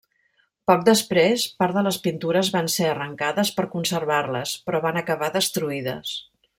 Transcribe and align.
Poc 0.69 0.85
després 0.87 1.43
part 1.63 1.75
de 1.79 1.83
les 1.87 1.99
pintures 2.07 2.51
van 2.57 2.71
ser 2.77 2.89
arrencades 2.93 3.55
per 3.59 3.69
conservar-les, 3.77 4.57
però 4.71 4.85
van 4.89 5.03
acabar 5.05 5.35
destruïdes. 5.41 6.21